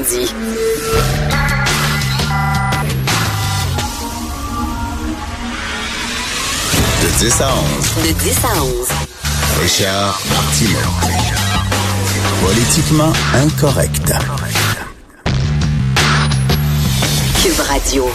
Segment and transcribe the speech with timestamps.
[0.00, 0.06] De
[7.18, 8.06] 10 à 11.
[8.06, 8.88] De 10 à 11.
[9.60, 10.78] Richard Martineau.
[12.42, 14.14] Politiquement incorrect.
[17.42, 18.10] Cube Radio.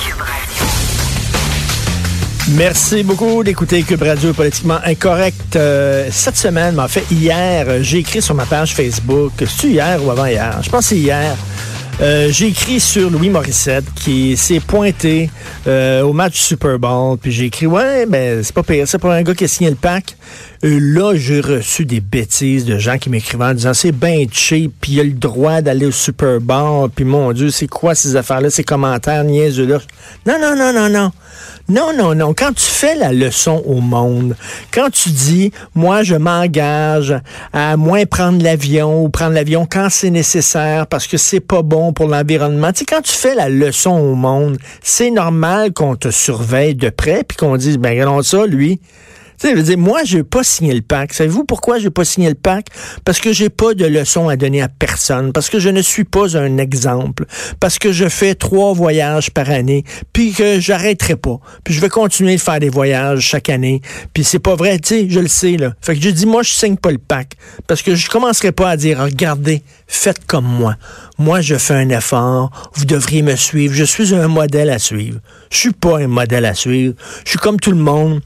[2.49, 5.55] Merci beaucoup d'écouter Cube Radio Politiquement Incorrect.
[5.55, 10.03] Euh, cette semaine, mais en fait hier, j'ai écrit sur ma page Facebook, c'est hier
[10.03, 10.59] ou avant-hier?
[10.63, 11.35] Je pense que c'est hier.
[12.01, 15.29] Euh, j'ai écrit sur Louis Morissette qui s'est pointé
[15.65, 19.11] euh, au match Super Bowl, puis j'ai écrit ouais, ben c'est pas pire, c'est pour
[19.11, 20.17] un gars qui a signé le pack.
[20.65, 24.73] Euh, là, j'ai reçu des bêtises de gens qui m'écrivaient en disant c'est bien cheap,
[24.81, 28.17] puis il a le droit d'aller au Super Bowl, puis mon Dieu, c'est quoi ces
[28.17, 29.79] affaires-là, ces commentaires niaiseux là.
[30.25, 31.11] Non, non, non, non, non.
[31.67, 32.35] Non, non, non.
[32.35, 34.35] Quand tu fais la leçon au monde,
[34.71, 37.15] quand tu dis, moi, je m'engage
[37.53, 41.91] à moins prendre l'avion ou prendre l'avion quand c'est nécessaire parce que c'est pas bon
[41.91, 42.71] pour l'environnement.
[42.71, 46.89] Tu sais, quand tu fais la leçon au monde, c'est normal qu'on te surveille de
[46.89, 48.79] près puis qu'on dise, ben, regardons ça, lui.
[49.39, 51.13] Tu sais, je dire, moi, je n'ai pas signé le pacte.
[51.13, 52.69] Savez-vous pourquoi j'ai pas signé le pacte?
[53.03, 55.33] Parce que j'ai pas de leçon à donner à personne.
[55.33, 57.25] Parce que je ne suis pas un exemple.
[57.59, 59.83] Parce que je fais trois voyages par année.
[60.13, 61.39] Puis que j'arrêterai pas.
[61.63, 63.81] Puis je vais continuer de faire des voyages chaque année.
[64.13, 65.73] Puis c'est pas vrai, tu sais, je le sais, là.
[65.81, 67.33] Fait que je dis, moi, je signe pas le pacte.
[67.67, 70.75] Parce que je commencerai pas à dire, regardez, faites comme moi.
[71.17, 72.51] Moi, je fais un effort.
[72.75, 73.73] Vous devriez me suivre.
[73.73, 75.19] Je suis un modèle à suivre.
[75.51, 76.95] Je suis pas un modèle à suivre.
[77.23, 78.21] Je suis comme tout le monde.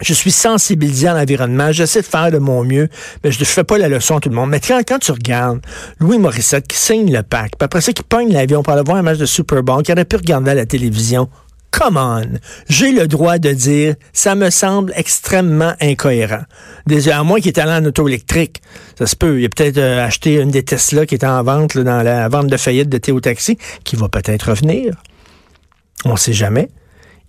[0.00, 2.88] Je suis sensibilisé à l'environnement, j'essaie de faire de mon mieux,
[3.22, 4.50] mais je ne fais pas la leçon à tout le monde.
[4.50, 5.60] Mais quand, quand tu regardes
[5.98, 8.96] Louis Morissette qui signe le pack, puis après ça qui pogne l'avion pour aller voir
[8.96, 11.28] un match de Super Bowl, qui aurait pu regarder à la télévision,
[11.70, 16.42] come on, j'ai le droit de dire, ça me semble extrêmement incohérent.
[16.86, 18.62] Déjà, à moins qu'il est allé en auto électrique,
[18.98, 19.40] ça se peut.
[19.40, 22.48] Il a peut-être euh, acheté une des Tesla qui était en vente dans la vente
[22.48, 24.94] de faillite de Théo Taxi, qui va peut-être revenir.
[26.04, 26.68] On ne sait jamais.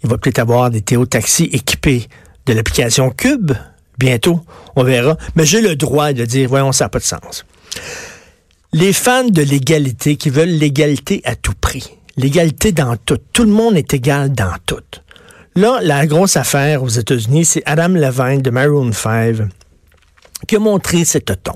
[0.04, 2.08] Il va peut-être avoir des Théo Taxi équipés
[2.54, 3.52] l'application Cube
[3.98, 4.42] bientôt.
[4.76, 5.18] On verra.
[5.36, 7.46] Mais j'ai le droit de dire, voyons, ça n'a pas de sens.
[8.74, 11.98] Les fans de l'égalité qui veulent l'égalité à tout prix.
[12.18, 13.18] L'égalité dans tout.
[13.34, 14.78] Tout le monde est égal dans tout.
[15.56, 19.50] Là, la grosse affaire aux États-Unis, c'est Adam Levine de Maroon 5
[20.48, 21.54] qui a montré cet ton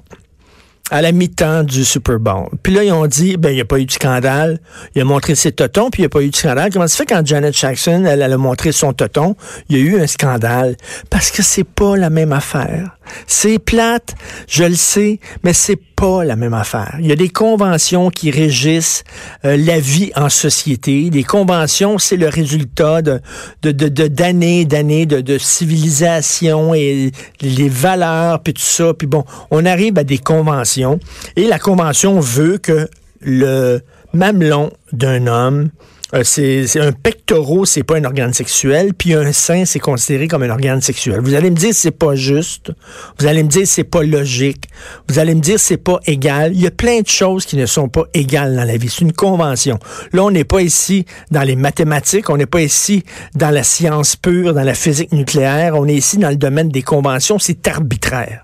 [0.91, 2.47] à la mi-temps du Super Bowl.
[2.61, 4.59] Puis là, ils ont dit, ben, il n'y a pas eu de scandale.
[4.93, 6.71] Il a montré ses totons, puis il n'y a pas eu de scandale.
[6.71, 9.35] Comment ça fait quand Janet Jackson, elle, elle, a montré son toton,
[9.69, 10.75] il y a eu un scandale?
[11.09, 12.94] Parce que c'est pas la même affaire.
[13.27, 14.15] C'est plate,
[14.47, 16.97] je le sais, mais c'est pas la même affaire.
[16.99, 19.03] Il y a des conventions qui régissent
[19.45, 21.09] euh, la vie en société.
[21.11, 23.21] Les conventions, c'est le résultat de
[23.61, 27.11] d'années, de, d'années de, de civilisation et
[27.41, 28.93] les valeurs, puis tout ça.
[28.93, 30.99] Puis bon, on arrive à des conventions
[31.35, 32.87] et la convention veut que
[33.21, 33.81] le
[34.13, 35.69] mamelon d'un homme
[36.15, 40.43] euh, c'est un pectoral, c'est pas un organe sexuel, puis un sein, c'est considéré comme
[40.43, 41.19] un organe sexuel.
[41.21, 42.71] Vous allez me dire c'est pas juste,
[43.19, 44.65] vous allez me dire c'est pas logique,
[45.09, 46.53] vous allez me dire c'est pas égal.
[46.53, 48.89] Il y a plein de choses qui ne sont pas égales dans la vie.
[48.89, 49.77] C'est une convention.
[50.13, 53.03] Là, on n'est pas ici dans les mathématiques, on n'est pas ici
[53.35, 56.83] dans la science pure, dans la physique nucléaire, on est ici dans le domaine des
[56.83, 58.41] conventions, c'est arbitraire.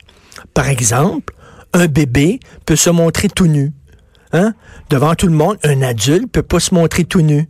[0.54, 1.34] Par exemple,
[1.74, 3.72] un bébé peut se montrer tout nu.
[4.34, 4.54] Hein?
[4.90, 7.48] Devant tout le monde, un adulte peut pas se montrer tout nu.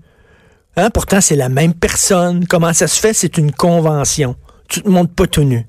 [0.78, 0.90] Hein?
[0.90, 2.46] Pourtant, c'est la même personne.
[2.48, 3.14] Comment ça se fait?
[3.14, 4.36] C'est une convention.
[4.68, 5.66] Tu te montres pas tout nu.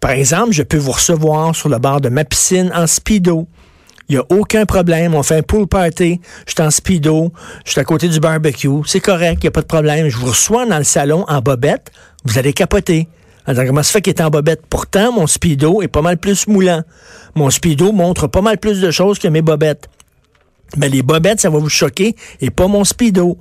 [0.00, 3.48] Par exemple, je peux vous recevoir sur le bord de ma piscine en speedo.
[4.08, 5.14] Il n'y a aucun problème.
[5.14, 6.20] On fait un pool party.
[6.46, 7.32] Je suis en speedo.
[7.64, 8.68] Je suis à côté du barbecue.
[8.84, 9.38] C'est correct.
[9.40, 10.08] Il n'y a pas de problème.
[10.10, 11.90] Je vous reçois dans le salon en bobette.
[12.24, 13.08] Vous allez capoter.
[13.46, 14.66] Alors, comment ça fait qu'il est en bobette?
[14.68, 16.82] Pourtant, mon speedo est pas mal plus moulant.
[17.34, 19.88] Mon speedo montre pas mal plus de choses que mes bobettes.
[20.76, 23.38] Mais les bobettes, ça va vous choquer et pas mon speedo.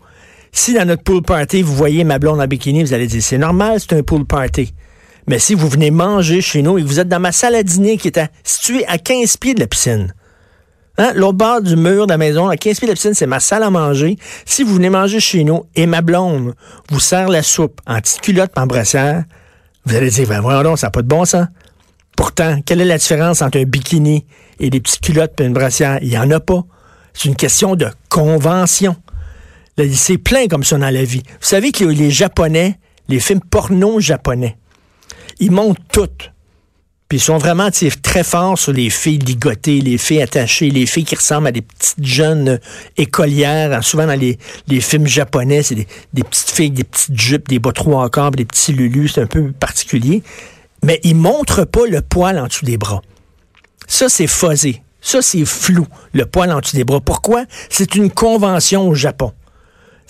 [0.51, 3.37] Si dans notre pool party, vous voyez ma blonde en bikini, vous allez dire, c'est
[3.37, 4.73] normal, c'est un pool party.
[5.27, 7.63] Mais si vous venez manger chez nous et que vous êtes dans ma salle à
[7.63, 10.13] dîner qui est située à 15 pieds de la piscine,
[10.97, 13.27] hein, l'autre bord du mur de la maison, à 15 pieds de la piscine, c'est
[13.27, 14.17] ma salle à manger.
[14.45, 16.53] Si vous venez manger chez nous et ma blonde
[16.89, 19.23] vous sert la soupe en petite culotte en brassière,
[19.85, 21.47] vous allez dire, ben voyons donc, ça n'a pas de bon sens.
[22.15, 24.25] Pourtant, quelle est la différence entre un bikini
[24.59, 25.99] et des petites culottes et une brassière?
[26.01, 26.63] Il n'y en a pas.
[27.13, 28.95] C'est une question de convention.
[29.77, 31.23] C'est plein comme ça dans la vie.
[31.25, 32.77] Vous savez que les, Japonais,
[33.07, 34.57] les films porno japonais,
[35.39, 36.31] ils montent toutes.
[37.07, 37.69] Puis ils sont vraiment
[38.03, 41.61] très forts sur les filles ligotées, les filles attachées, les filles qui ressemblent à des
[41.61, 42.57] petites jeunes euh,
[42.95, 43.83] écolières.
[43.83, 44.37] Souvent dans les,
[44.79, 48.71] films japonais, c'est des, petites filles, des petites jupes, des bas trois quarts, des petits
[48.71, 49.09] lulus.
[49.09, 50.23] C'est un peu particulier.
[50.83, 53.01] Mais ils montrent pas le poil en dessous des bras.
[53.87, 54.81] Ça, c'est fuzzé.
[55.01, 57.01] Ça, c'est flou, le poil en dessous des bras.
[57.01, 57.43] Pourquoi?
[57.69, 59.33] C'est une convention au Japon.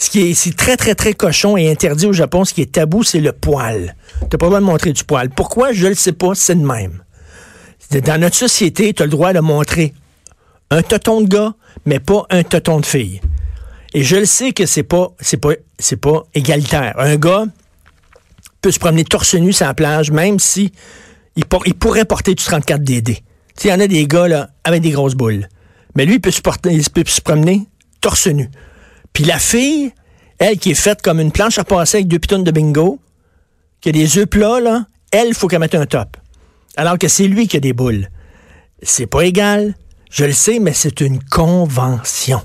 [0.02, 2.72] Ce qui est, c'est très, très, très cochon et interdit au Japon, ce qui est
[2.72, 3.96] tabou, c'est le poil.
[4.32, 5.30] T'as pas le droit de montrer du poil.
[5.30, 5.74] Pourquoi?
[5.74, 7.04] Je le sais pas, c'est de même.
[7.92, 9.94] Dans notre société, tu as le droit de montrer
[10.72, 11.54] un toton de gars,
[11.86, 13.22] mais pas un toton de fille.
[13.94, 16.96] Et je le sais que c'est pas, c'est pas, c'est pas égalitaire.
[16.98, 17.46] Un gars
[18.64, 20.72] peut se promener torse nu sur la plage, même si
[21.36, 23.20] il, pourrait porter du 34 DD.
[23.64, 25.48] Il y en a des gars, avec des grosses boules.
[25.96, 27.68] Mais lui, peut se, porter, il peut se promener
[28.02, 28.50] torse nu.
[29.14, 29.94] Puis la fille,
[30.40, 33.00] elle qui est faite comme une planche à passer avec deux pitons de bingo,
[33.80, 36.18] qui a des œufs plats, là, elle, il faut qu'elle mette un top.
[36.78, 38.08] Alors que c'est lui qui a des boules.
[38.82, 39.76] C'est pas égal.
[40.10, 42.42] Je le sais, mais c'est une convention.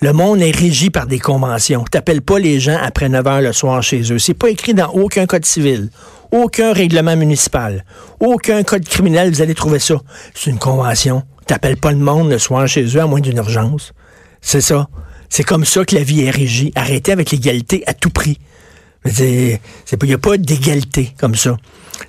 [0.00, 1.84] Le monde est régi par des conventions.
[1.84, 4.18] T'appelles pas les gens après 9 heures le soir chez eux.
[4.18, 5.90] C'est pas écrit dans aucun code civil,
[6.30, 7.84] aucun règlement municipal,
[8.20, 9.30] aucun code criminel.
[9.32, 9.96] Vous allez trouver ça.
[10.34, 11.24] C'est une convention.
[11.46, 13.92] T'appelles pas le monde le soir chez eux à moins d'une urgence.
[14.40, 14.88] C'est ça.
[15.28, 16.72] C'est comme ça que la vie est régie.
[16.74, 18.38] Arrêtez avec l'égalité à tout prix.
[19.04, 19.58] Il
[20.02, 21.56] n'y a pas d'égalité comme ça.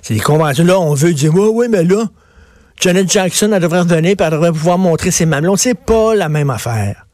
[0.02, 0.64] C'est des conventions.
[0.64, 2.08] Là, on veut dire, oui, mais là,
[2.80, 5.56] Janet Jackson, elle devrait revenir et elle devrait pouvoir montrer ses mamelons.
[5.56, 7.06] C'est pas la même affaire.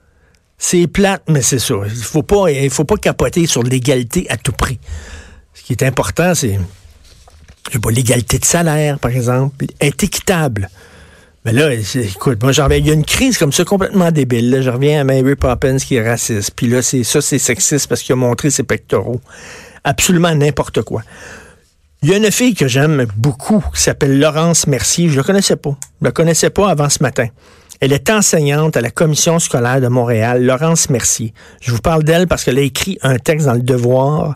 [0.59, 1.75] C'est plate, mais c'est ça.
[1.85, 2.25] Il faut
[2.71, 4.79] faut pas capoter sur l'égalité à tout prix.
[5.53, 6.59] Ce qui est important, c'est,
[7.91, 10.71] l'égalité de salaire, par exemple, être équitable.
[11.47, 14.51] Mais là, c'est- écoute, moi, j'en il y a une crise comme ça complètement débile.
[14.51, 16.51] Là, je reviens à Mary Poppins qui est raciste.
[16.57, 19.21] Puis là, c'est ça, c'est sexiste parce qu'il a montré ses pectoraux.
[19.85, 21.03] Absolument n'importe quoi.
[22.03, 25.09] Il y a une fille que j'aime beaucoup qui s'appelle Laurence Mercier.
[25.09, 25.77] Je la connaissais pas.
[26.01, 27.29] Je la connaissais pas avant ce matin.
[27.81, 31.33] Elle est enseignante à la commission scolaire de Montréal, Laurence Mercier.
[31.61, 34.35] Je vous parle d'elle parce qu'elle a écrit un texte dans le Devoir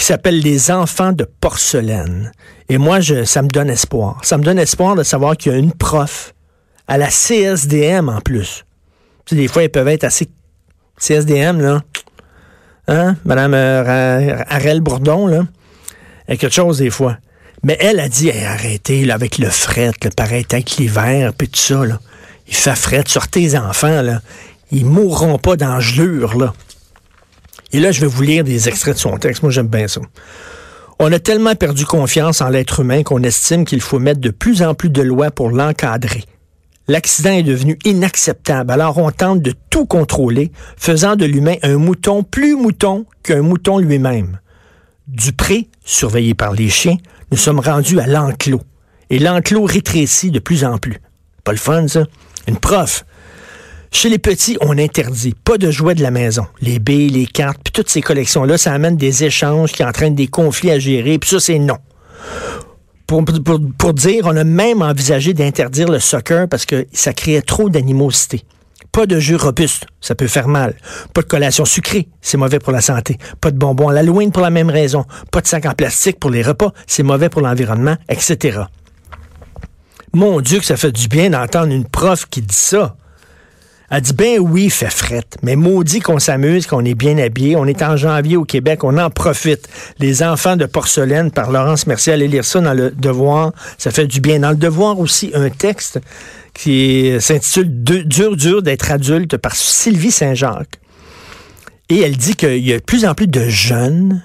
[0.00, 2.32] qui s'appelle Les enfants de porcelaine.
[2.70, 4.18] Et moi, je, ça me donne espoir.
[4.22, 6.32] Ça me donne espoir de savoir qu'il y a une prof
[6.88, 8.64] à la CSDM en plus.
[9.26, 10.30] Tu sais, des fois, ils peuvent être assez
[10.96, 11.82] CSDM, là.
[12.88, 13.16] Hein?
[13.26, 15.42] Madame euh, Arel Bourdon, là.
[16.26, 17.18] Quelque chose des fois.
[17.62, 21.48] Mais elle a dit, Hey, arrêtez, là, avec le fret, le pareil, avec l'hiver, puis
[21.48, 22.00] tout ça, là.
[22.48, 24.22] Il fait fret, sortez les enfants, là.
[24.72, 26.54] Ils mourront pas d'engelure, là.
[27.72, 29.42] Et là, je vais vous lire des extraits de son texte.
[29.42, 30.00] Moi, j'aime bien ça.
[30.98, 34.62] On a tellement perdu confiance en l'être humain qu'on estime qu'il faut mettre de plus
[34.62, 36.24] en plus de lois pour l'encadrer.
[36.88, 42.24] L'accident est devenu inacceptable, alors on tente de tout contrôler, faisant de l'humain un mouton
[42.24, 44.40] plus mouton qu'un mouton lui-même.
[45.06, 46.96] Du pré, surveillé par les chiens,
[47.30, 48.62] nous sommes rendus à l'enclos.
[49.08, 51.00] Et l'enclos rétrécit de plus en plus.
[51.44, 52.04] Pas le fun, ça?
[52.46, 53.04] Une prof.
[53.92, 55.34] Chez les petits, on interdit.
[55.34, 56.46] Pas de jouets de la maison.
[56.60, 60.28] Les billes, les cartes, puis toutes ces collections-là, ça amène des échanges qui entraînent des
[60.28, 61.78] conflits à gérer, puis ça, c'est non.
[63.06, 67.42] Pour, pour, pour dire, on a même envisagé d'interdire le soccer parce que ça créait
[67.42, 68.44] trop d'animosité.
[68.92, 70.74] Pas de jeux robustes, ça peut faire mal.
[71.12, 73.18] Pas de collation sucrée, c'est mauvais pour la santé.
[73.40, 75.04] Pas de bonbons à l'Halloween pour la même raison.
[75.30, 78.62] Pas de sac en plastique pour les repas, c'est mauvais pour l'environnement, etc.
[80.12, 82.96] Mon Dieu, que ça fait du bien d'entendre une prof qui dit ça.
[83.90, 87.56] Elle dit, ben oui, fait frette, mais maudit qu'on s'amuse, qu'on est bien habillé.
[87.56, 89.68] On est en janvier au Québec, on en profite.
[89.98, 94.06] Les enfants de porcelaine par Laurence Mercier, allez lire ça dans le Devoir, ça fait
[94.06, 94.38] du bien.
[94.38, 95.98] Dans le Devoir aussi, un texte
[96.54, 100.78] qui s'intitule Dur, dur d'être adulte par Sylvie Saint-Jacques.
[101.88, 104.22] Et elle dit qu'il y a de plus en plus de jeunes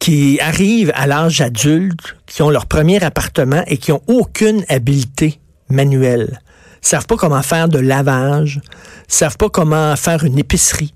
[0.00, 5.38] qui arrivent à l'âge adulte, qui ont leur premier appartement et qui ont aucune habileté
[5.68, 6.40] manuelle.
[6.80, 8.60] Savent pas comment faire de lavage,
[9.08, 10.94] savent pas comment faire une épicerie,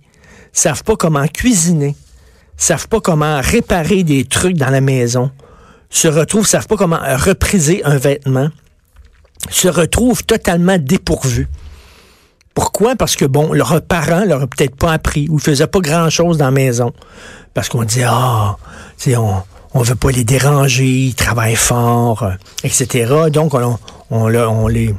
[0.52, 1.96] savent pas comment cuisiner,
[2.56, 5.30] savent pas comment réparer des trucs dans la maison,
[5.88, 8.50] se retrouvent, savent pas comment repriser un vêtement,
[9.50, 11.48] se retrouvent totalement dépourvus.
[12.54, 12.96] Pourquoi?
[12.96, 16.46] Parce que, bon, leurs parents leur ont peut-être pas appris ou faisaient pas grand-chose dans
[16.46, 16.92] la maison.
[17.54, 18.56] Parce qu'on dit, ah,
[19.16, 19.34] on,
[19.72, 22.32] on veut pas les déranger, ils travaillent fort, euh,
[22.64, 23.30] etc.
[23.32, 23.54] Donc,
[24.10, 24.94] on les...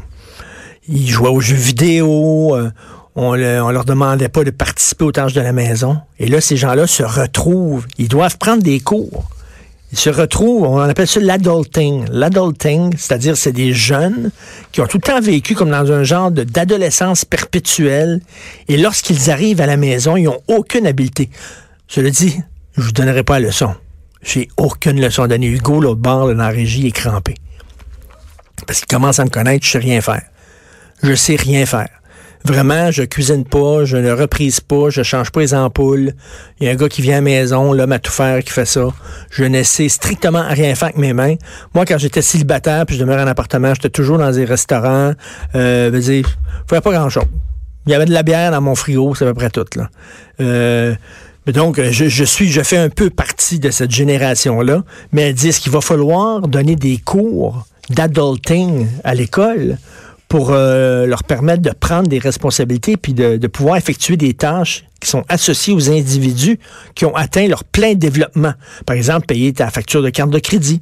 [0.87, 2.71] Ils jouaient aux jeux vidéo, euh,
[3.15, 5.99] on, le- leur demandait pas de participer aux tâches de la maison.
[6.19, 9.29] Et là, ces gens-là se retrouvent, ils doivent prendre des cours.
[9.91, 12.05] Ils se retrouvent, on appelle ça l'adulting.
[12.09, 14.31] L'adulting, c'est-à-dire c'est des jeunes
[14.71, 18.21] qui ont tout le temps vécu comme dans un genre d'adolescence perpétuelle.
[18.69, 21.29] Et lorsqu'ils arrivent à la maison, ils n'ont aucune habileté.
[21.89, 22.39] Je le dis,
[22.77, 23.75] je vous donnerai pas la leçon.
[24.23, 25.47] J'ai aucune leçon à donner.
[25.47, 27.35] Hugo, l'autre bord, là, dans la régie, est crampé.
[28.65, 30.21] Parce qu'il commence à me connaître, je sais rien faire.
[31.03, 31.89] Je sais rien faire.
[32.43, 36.13] Vraiment, je cuisine pas, je ne reprise pas, je change pas les ampoules.
[36.59, 38.51] Il y a un gars qui vient à la maison, l'homme à tout faire, qui
[38.51, 38.87] fait ça.
[39.29, 41.35] Je ne sais strictement rien faire avec mes mains.
[41.75, 45.13] Moi, quand j'étais célibataire, puis je demeurais en appartement, j'étais toujours dans des restaurants.
[45.53, 46.27] Euh, veux dire,
[46.67, 47.25] faisais pas grand-chose.
[47.85, 49.89] Il y avait de la bière dans mon frigo, c'est à peu près tout, là.
[50.39, 50.95] Euh,
[51.47, 55.49] donc, je, je suis, je fais un peu partie de cette génération-là, mais elle dit,
[55.49, 59.77] est-ce qu'il va falloir donner des cours d'adulting à l'école?
[60.31, 65.09] Pour euh, leur permettre de prendre des responsabilités puis de, pouvoir effectuer des tâches qui
[65.09, 66.57] sont associées aux individus
[66.95, 68.53] qui ont atteint leur plein développement.
[68.85, 70.81] Par exemple, payer ta facture de carte de crédit.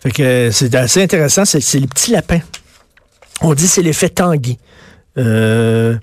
[0.00, 2.42] Fait que c'est assez intéressant, c'est les petits lapins.
[3.40, 4.58] On dit c'est l'effet Tanguy.
[5.16, 5.96] Euh,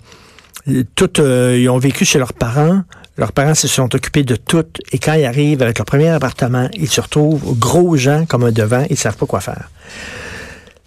[0.67, 2.81] euh, ils ont vécu chez leurs parents.
[3.15, 4.65] Leurs parents se sont occupés de tout.
[4.91, 8.51] Et quand ils arrivent avec leur premier appartement, ils se retrouvent gros gens comme un
[8.51, 8.85] devant.
[8.89, 9.69] Ils ne savent pas quoi faire.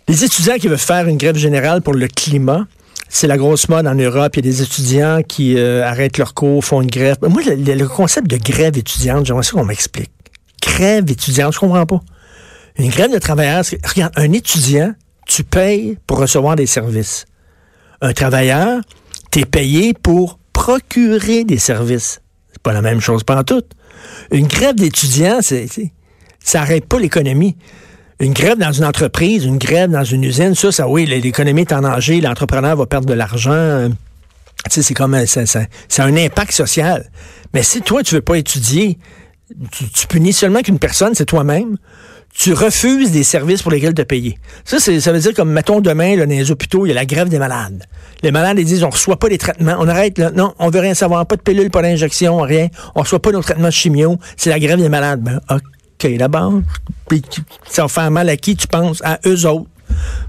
[0.09, 2.67] Les étudiants qui veulent faire une grève générale pour le climat,
[3.09, 4.37] c'est la grosse mode en Europe.
[4.37, 7.17] Il y a des étudiants qui euh, arrêtent leur cours, font une grève.
[7.23, 10.11] Moi, le, concept de grève étudiante, j'aimerais ça qu'on m'explique.
[10.61, 12.01] Grève étudiante, je comprends pas.
[12.79, 14.95] Une grève de travailleurs, c'est- regarde, un étudiant,
[15.27, 17.27] tu payes pour recevoir des services.
[18.01, 18.81] Un travailleur,
[19.31, 22.21] tu es payé pour procurer des services.
[22.53, 23.63] C'est pas la même chose pas en tout.
[24.31, 25.69] Une grève d'étudiants, c'est-
[26.41, 27.57] ça n'arrête pas l'économie.
[28.23, 31.73] Une grève dans une entreprise, une grève dans une usine, ça, ça oui, l'économie est
[31.73, 33.51] en danger, l'entrepreneur va perdre de l'argent.
[33.53, 33.89] euh,
[34.67, 35.67] Tu sais, c'est comme un, ça, ça-
[35.99, 37.11] a un impact social.
[37.53, 38.97] Mais si toi, tu veux pas étudier,
[39.73, 41.77] tu, punis seulement qu'une personne, c'est toi-même.
[42.35, 44.39] Tu refuses des services pour lesquels te payer.
[44.65, 47.29] Ça, ça veut dire comme, mettons, demain, dans les hôpitaux, il y a la grève
[47.29, 47.83] des malades.
[48.23, 49.77] Les malades, ils disent, on reçoit pas les traitements.
[49.81, 50.31] On arrête, là.
[50.31, 51.27] Non, on veut rien savoir.
[51.27, 52.69] Pas de pilule, pas d'injection, rien.
[52.95, 54.17] On reçoit pas nos traitements chimio.
[54.37, 55.21] C'est la grève des malades.
[55.23, 55.61] Ben, OK,
[56.09, 56.61] d'abord.
[57.09, 57.23] Puis,
[57.69, 59.03] ça va faire mal à qui, tu penses?
[59.05, 59.69] À eux autres.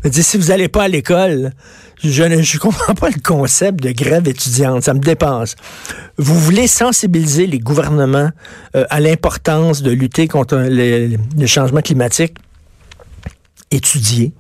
[0.04, 1.54] Dis, si vous n'allez pas à l'école,
[2.04, 4.84] je ne je comprends pas le concept de grève étudiante.
[4.84, 5.56] Ça me dépasse.
[6.18, 8.30] Vous voulez sensibiliser les gouvernements
[8.76, 12.36] euh, à l'importance de lutter contre le, changement climatique?
[13.72, 14.34] Étudier.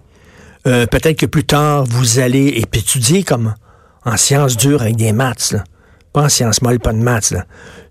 [0.68, 3.54] Euh, Peut-être que plus tard, vous allez étudier comme
[4.06, 5.54] en sciences dures avec des maths.
[5.54, 5.64] Là.
[6.14, 7.34] Pas en sciences pas de maths.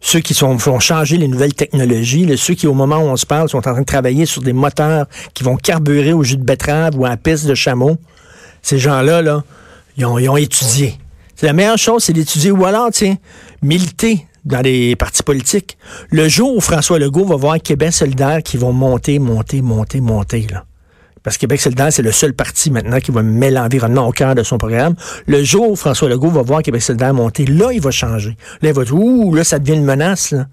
[0.00, 3.16] Ceux qui sont, vont changer les nouvelles technologies, là, ceux qui, au moment où on
[3.16, 6.36] se parle, sont en train de travailler sur des moteurs qui vont carburer au jus
[6.36, 7.98] de betterave ou à la piste de chameau,
[8.62, 9.42] ces gens-là, là,
[9.96, 10.98] ils ont, ils ont étudié.
[11.34, 12.52] C'est la meilleure chose, c'est d'étudier.
[12.52, 13.16] Ou alors, tiens,
[13.60, 15.76] militer dans les partis politiques.
[16.10, 20.46] Le jour où François Legault va voir Québec solidaire qui vont monter, monter, monter, monter,
[20.50, 20.64] là.
[21.22, 24.34] Parce que Québec solidaire, c'est le seul parti maintenant qui va mettre l'environnement au cœur
[24.34, 24.94] de son programme.
[25.26, 28.36] Le jour où François Legault va voir Québec solidaire monter, là, il va changer.
[28.60, 30.46] Là, il va dire, ouh, là, ça devient une menace, là.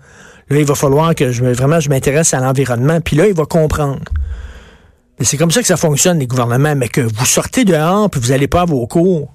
[0.52, 3.02] Là, il va falloir que je, me- vraiment je m'intéresse à l'environnement.
[3.02, 4.00] Puis là, il va comprendre.
[5.20, 6.76] Et c'est comme ça que ça fonctionne, les gouvernements.
[6.76, 9.32] Mais que vous sortez dehors, puis vous n'allez pas à vos cours.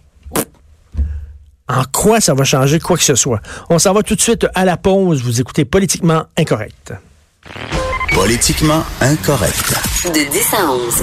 [1.69, 3.41] En quoi ça va changer quoi que ce soit?
[3.71, 5.23] On s'en va tout de suite à la pause.
[5.23, 6.93] Vous écoutez Politiquement Incorrect.
[8.15, 9.75] Politiquement incorrect.
[10.05, 11.03] De 10 à 11.